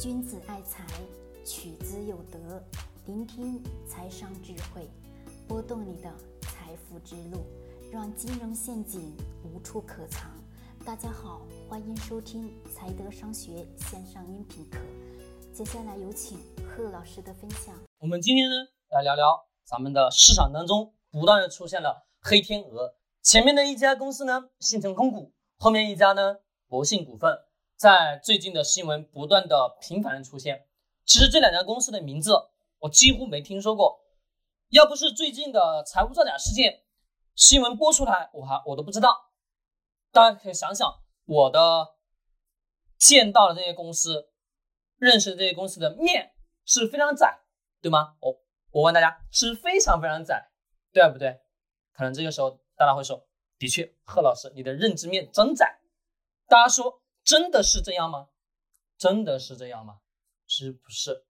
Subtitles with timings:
[0.00, 0.84] 君子爱财，
[1.44, 2.60] 取之有德。
[3.06, 4.90] 聆听财商智慧，
[5.46, 7.46] 拨动你的财富之路，
[7.92, 10.32] 让金融陷阱无处可藏。
[10.84, 14.78] 大家好，欢迎收听财德商学线上音频课。
[15.52, 17.72] 接下来有请贺老师的分享。
[18.00, 18.56] 我们今天呢，
[18.90, 22.96] 来聊聊咱们的市场当中不断的出现了黑天鹅。
[23.22, 27.38] 前面的一家公司呢，信诚控股，后面一家呢，博信股份。
[27.76, 30.66] 在最近的新闻不断的频繁的出现，
[31.04, 32.32] 其实这两家公司的名字
[32.78, 34.00] 我几乎没听说过，
[34.70, 36.84] 要不是最近的财务造假事件
[37.34, 39.32] 新闻播出来，我还我都不知道。
[40.12, 40.88] 大家可以想想，
[41.26, 41.96] 我的
[42.96, 44.30] 见到的这些公司，
[44.96, 46.32] 认识的这些公司的面
[46.64, 47.40] 是非常窄，
[47.82, 48.14] 对吗？
[48.20, 50.50] 我我问大家，是非常非常窄，
[50.92, 51.40] 对不对？
[51.92, 53.26] 可能这个时候大家会说，
[53.58, 55.80] 的确，贺老师你的认知面真窄。
[56.46, 57.02] 大家说。
[57.24, 58.28] 真的是这样吗？
[58.98, 60.00] 真的是这样吗？
[60.46, 61.26] 是不是？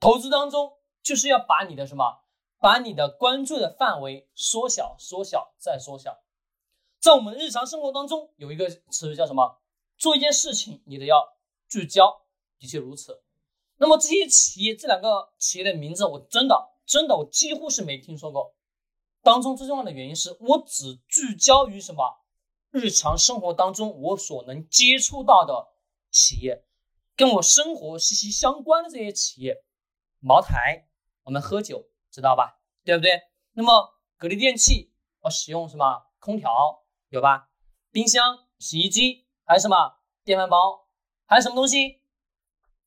[0.00, 2.24] 投资当中就是要把你的什么，
[2.58, 6.22] 把你的关注的范围缩小、缩小再缩小。
[7.00, 9.60] 在我们日常生活当中，有一个词叫什么？
[9.98, 11.36] 做一件事情，你得要
[11.68, 12.22] 聚焦。
[12.58, 13.22] 的确如此。
[13.78, 18.54] 那么这些企业，这两个企业的名字，我真的真的我几乎是没听说过。
[19.22, 22.21] 当中最重要的原因是我只聚焦于什么？
[22.72, 25.74] 日常生活当中，我所能接触到的
[26.10, 26.64] 企业，
[27.14, 29.62] 跟我生活息息相关的这些企业，
[30.20, 30.88] 茅台，
[31.24, 32.62] 我们喝酒知道吧？
[32.82, 33.10] 对不对？
[33.52, 37.50] 那么格力电器，我使用什么空调有吧？
[37.90, 40.88] 冰箱、洗衣机，还有什么电饭煲，
[41.26, 42.00] 还有什么东西？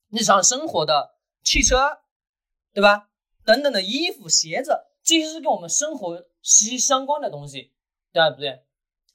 [0.08, 2.00] 日常生活的汽车，
[2.72, 3.08] 对吧？
[3.44, 7.72] 等等的衣服、鞋子，这些是跟我们生活息息相关的东西，
[8.12, 8.65] 对不对？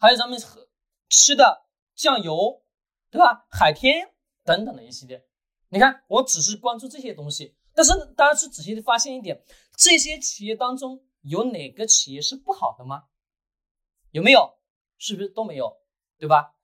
[0.02, 0.68] 还有咱们喝
[1.10, 2.64] 吃的酱油，
[3.12, 3.46] 对吧？
[3.52, 5.24] 海天等等的一系列，
[5.70, 9.46] 你看，我只是关注这些东西，但是大家去仔细的发现一点，
[9.78, 13.10] 这些企业当中有哪个企业是不好的吗？
[14.10, 14.58] 有没有？
[14.98, 15.78] 是不是都没有？
[16.18, 16.56] 对吧？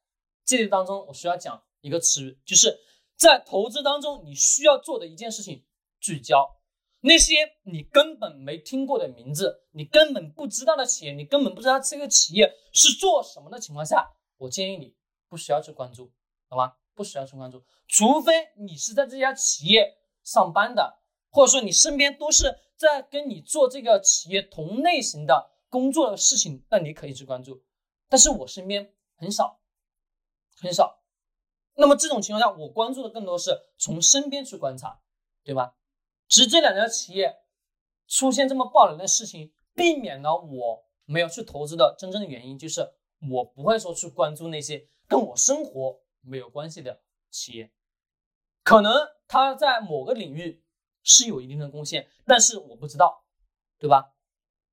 [0.44, 2.80] 这里当中我需要讲一个词语，就是
[3.16, 5.64] 在投资当中你需要做的一件事情，
[6.00, 6.57] 聚焦。
[7.02, 14.96] 那些你根本没听过的名字，你根本不知道的企业，你根本不知道这个企业是做什么的情况下，我建议你
[15.30, 16.12] 不需要去关注，
[16.50, 16.74] 好吗？
[16.96, 21.00] 不需要去关注，除非你是在这家企业上班的，
[21.30, 27.64] 或者说你身边都是在跟你做这个企业同类型的工作的事情，那你可以去关注。
[28.10, 29.60] 但是我身边很少，
[30.56, 31.04] 很少。
[31.76, 35.00] 那么这种情况下，我关注的更多是从身边去观察，
[35.44, 35.76] 对吧？
[36.28, 37.38] 只这两家企业
[38.08, 42.94] 出现这么爆冷的事情，避免了我没有去投资的真正的原因，就是
[43.32, 47.72] 我不会说去关注那些跟我生活没有关系的企业。
[48.64, 48.94] 可能
[49.28, 50.64] 他在某个领域
[51.04, 53.24] 是有一定的贡献，但是我不知道，
[53.80, 54.14] 对吧？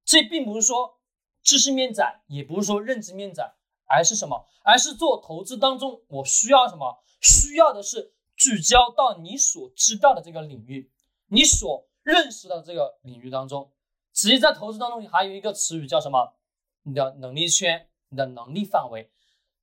[0.05, 1.01] 这并不是说
[1.43, 3.55] 知识面窄，也不是说认知面窄，
[3.87, 4.47] 而是什么？
[4.65, 6.99] 而是做投资当中，我需要什么？
[7.21, 10.91] 需要的是聚焦到你所知道的这个领域。
[11.29, 13.73] 你所认识的这个领域当中，
[14.13, 16.35] 实际在投资当中，还有一个词语叫什么？
[16.83, 19.11] 你的能力圈，你的能力范围，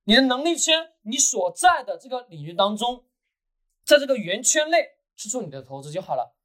[0.05, 3.05] 你的能力圈，你所在的这个领域当中，
[3.85, 6.35] 在这个圆圈内去做你的投资就好了。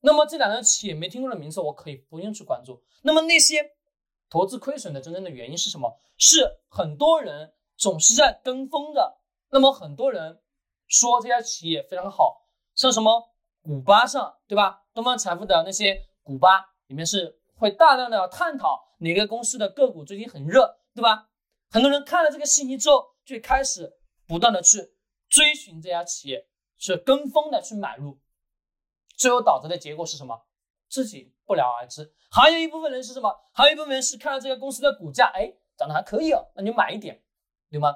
[0.00, 2.84] 那么这两个企业没听过的名字，我可以不用去关注。
[3.02, 3.72] 那么那些
[4.28, 5.98] 投资亏损的真正的原因是什么？
[6.18, 9.18] 是很多人总是在跟风的。
[9.50, 10.42] 那么很多人
[10.86, 13.30] 说这家企业非常好，像什么？
[13.68, 14.86] 股吧上，对吧？
[14.94, 21.28] 东方财富的那些股吧里面是会大量的探讨哪个公司的个股最近很热，对吧？
[21.68, 23.92] 很多人看了这个信息之后，就开始
[24.26, 24.94] 不断的去
[25.28, 28.18] 追寻这家企业，去跟风的去买入，
[29.18, 30.46] 最后导致的结果是什么？
[30.88, 32.10] 自己不了而知。
[32.30, 33.30] 还有一部分人是什么？
[33.52, 37.22] 还有一部分人是看到这个公司的股价，哎，涨得还可以哦，那你买一点，
[37.70, 37.94] 对吗？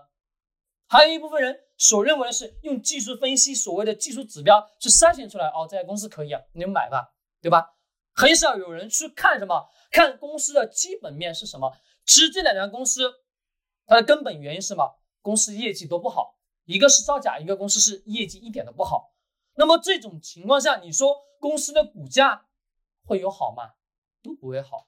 [0.87, 1.59] 还有一部分人。
[1.82, 7.75] 所认为的是用技术分析，所谓的技术指标去筛选出来哦，这家公司可以啊，你买吧，对吧？
[8.14, 11.76] 很少有人去看什么，看公司的基本面是什么。
[12.06, 13.12] 其实这两家公司，
[13.84, 15.00] 它的根本原因是什么？
[15.23, 19.12] 公司业绩都不好，一个是造假，一个公司是业绩一点都不好。
[19.56, 22.46] 那么这种情况下，你说公司的股价
[23.05, 23.73] 会有好吗？
[24.23, 24.87] 都不会好。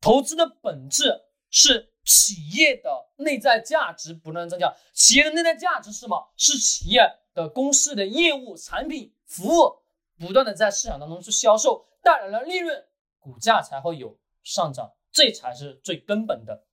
[0.00, 1.87] 投资的本质是。
[2.08, 6.32] 企业的内在价值不断增加，企业的内在价值是什么？
[6.38, 7.02] 是企业
[7.34, 9.82] 的公司的业务、产品、服务
[10.18, 12.88] 不断的在市场当中去销售，带来了利润，
[13.18, 16.64] 股价才会有上涨，这才是最根本的。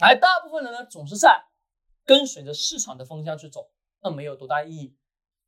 [0.00, 1.46] 而大部分人呢，总是在
[2.04, 3.70] 跟随着市场的风向去走，
[4.02, 4.96] 那没有多大意义。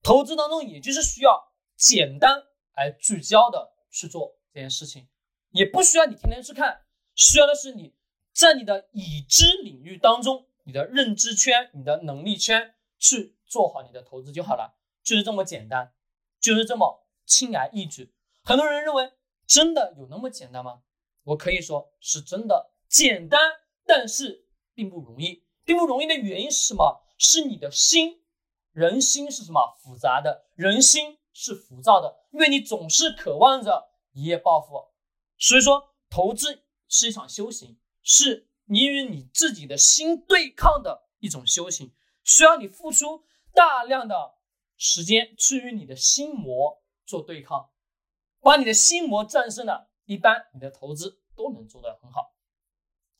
[0.03, 1.23] 投资当中也就是需。
[1.23, 2.43] 要简单
[2.75, 5.09] 而聚焦的去做这件事情，
[5.49, 6.85] 也不需要你天天去看，
[7.15, 7.39] 需。
[7.39, 7.95] 要的是你
[8.41, 15.93] 在你的已知领域当中，你的认知圈、你的能力圈去做好你的投资就好了，就是这么简单，
[16.41, 18.15] 就是这么轻而易举。
[18.43, 19.13] 很多人认为
[19.47, 20.81] 真的有那么简单吗？
[21.25, 23.39] 我可以说是真的简单，
[23.85, 25.45] 但是并不容易。
[25.67, 27.03] 并不容易的原因是什么？
[27.19, 28.23] 是你的心，
[28.73, 29.77] 人心是什么？
[29.83, 34.95] 复杂的，人心是浮躁的，因为你总是渴望着一夜暴富。
[35.37, 37.79] 所以说，投资是一场修行，
[38.13, 44.35] 是你与你自己的心对抗的一种修行，需要你付出大量的
[44.77, 47.71] 时间去与你的心魔做对抗，
[48.41, 52.35] 把你的心魔战胜了，一般你的投资都能做得很好。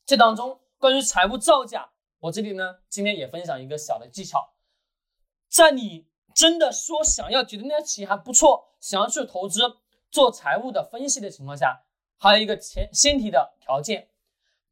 [0.05, 1.93] 这当中关于财务造假。
[2.19, 4.55] 我这里呢，今天也分享一个小的技巧，
[5.47, 9.61] 在你真的说想要觉得那家企业还不错，想要去投资
[10.11, 11.85] 做财务的分析的情况下，
[12.17, 14.10] 还有一个前先提的条件，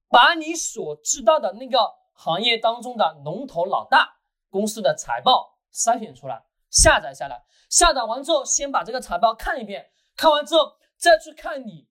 [0.09, 4.17] 把你所知道的那个行业当中的龙头老大
[4.49, 11.87] 公司的财报筛选出来，下载下来，下载完之后，先把这个财报看一遍，看完之后再去看你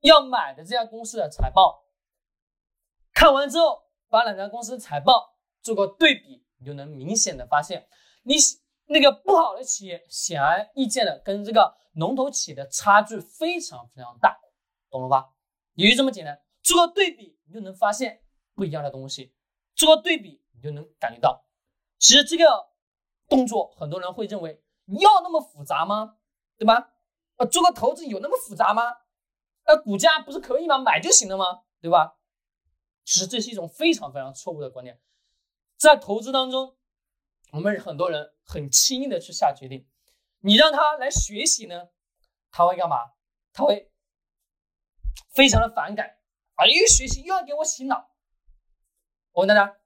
[0.00, 1.84] 要买的这家公司的财报，
[3.14, 3.82] 看完之后。
[4.12, 7.88] 把两家公司财报做个对比，你就能明显的发现，
[8.24, 8.34] 你
[8.84, 14.38] 那个不好的企业显而易见的跟这个龙头企业的差距非常非常大，
[14.90, 15.30] 懂了吧？
[15.76, 18.22] 也就这么简单，做个对比，你就能发现
[18.54, 19.34] 不一样的东西。
[19.74, 21.44] 做个对比，你就能感觉到，
[21.98, 22.70] 其实这个
[23.28, 26.18] 动作很多人会认为要那么复杂吗？
[26.56, 26.92] 对吧？
[27.36, 28.82] 呃，做个投资有那么复杂吗？
[29.64, 30.78] 呃，股价不是可以吗？
[30.78, 31.62] 买就行了吗？
[31.80, 32.18] 对吧？
[33.04, 35.00] 其实这是一种非常非常错误的观念，
[35.76, 36.76] 在投资当中，
[37.50, 39.88] 我们很多人很轻易的去下决定，
[40.40, 41.88] 你让他来学习呢，
[42.50, 42.96] 他会干嘛？
[43.52, 43.90] 他会
[45.30, 46.18] 非常的反感，
[46.54, 48.10] 啊，又学习又要给我洗脑。
[49.32, 49.76] 我问大家，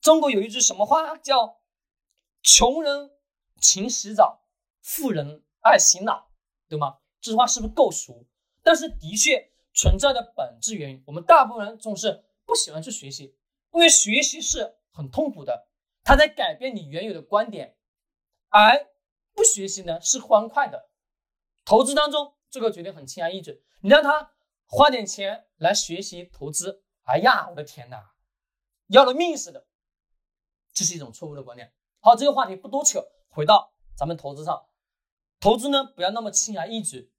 [0.00, 1.60] 中国有一句什么话叫
[2.42, 3.10] “穷人
[3.60, 4.44] 勤洗澡，
[4.80, 6.30] 富人爱洗脑”，
[6.68, 6.98] 对吗？
[7.20, 8.26] 这句话是不是够熟？
[8.62, 9.50] 但是的确。
[9.74, 13.34] 存在的本质原因，我们大部分人总是不喜欢去学习，
[13.72, 15.66] 因为学习是很痛苦的，
[16.04, 17.74] 它在改变你原有的观点，
[18.50, 18.92] 而
[19.32, 20.90] 不学习呢是欢快的。
[21.64, 24.30] 投资当中这个决定很轻而易举，你让他
[24.74, 28.14] 花点钱来学习投资，哎呀，我的天哪，
[28.86, 29.66] 要了命似的，
[30.72, 31.74] 这是一种错误的观念。
[32.00, 34.64] 好，这个话题不多扯，回到咱们投资上，
[35.40, 37.12] 投资呢不要那么轻而易举，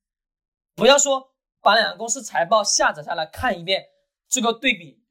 [0.73, 1.29] 不要说。
[1.61, 3.87] 把两个公司财报下载下来看一遍，
[4.27, 5.01] 这个对比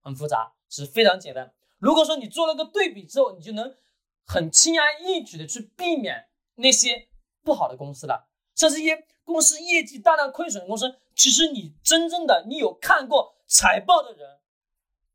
[0.00, 1.52] 很复杂，是非常简单。
[1.76, 3.76] 如果说你做了个对比之后，你就能
[4.24, 7.10] 很轻而易举的去避免那些
[7.42, 8.30] 不好的公司了。
[8.54, 14.40] 像这些公司业绩大量亏损的公司，其实你真正的你有看过财报的人，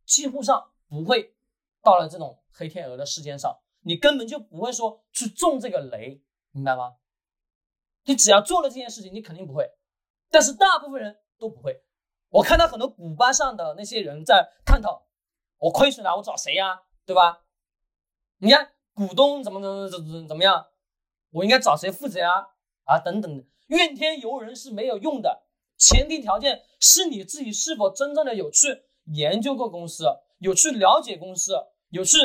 [0.06, 1.36] 几乎上不会
[1.81, 6.22] 到了这种黑天鹅的事件上，你根本就不会说去中这个雷，
[6.52, 6.98] 明白吗？
[8.04, 9.68] 你只要做了这件事情，你肯定不会。
[10.30, 11.84] 但是大部分人都不会，
[12.30, 15.07] 我看到很多股吧上的那些人在探讨，
[15.57, 16.84] 我亏损了，我找谁呀？
[17.04, 17.46] 对吧？
[18.38, 20.68] 你看股东怎么怎么怎么怎么样，
[21.31, 22.50] 我应该找谁负责呀？
[22.84, 25.44] 啊，等等，怨天尤人是没有用的，
[25.85, 30.06] 前提条件是你自己是否真正的有去研究过公司，
[30.39, 31.54] 有去了解公司，
[31.89, 32.18] 有去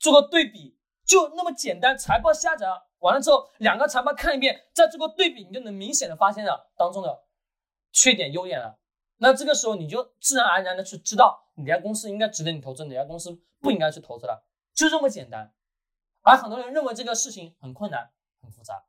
[0.00, 2.66] 做个对比，就那么简单，财报下载。
[2.98, 7.22] 完了之后，两个财报看一遍，再做个对比，你就能明显的发现了当中的
[7.92, 8.80] 缺点、优点了。
[9.18, 14.44] 那这个时候，你就自然而然的去知道哪家公司应该值得你投资，哪家公司不应该去投资了，
[14.74, 15.54] 就这么简单。
[16.22, 18.10] 而很多人认为这个事情很困难、
[18.42, 18.82] 很复杂。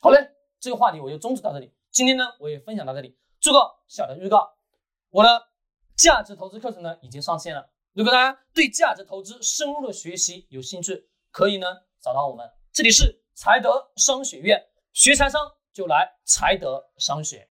[0.00, 1.72] 好嘞，这个话题我就终止到这里。
[1.92, 4.56] 今天呢，我也分享到这里，做个小的预告。
[5.10, 5.48] 我的
[5.96, 11.66] 价值投资课程呢已经上线了，如果大家对价值投资深入的学习有兴趣，可以呢
[12.00, 12.48] 找到我们。
[12.72, 15.40] 这里是财德商学院，学财商
[15.72, 17.48] 就来财德商学。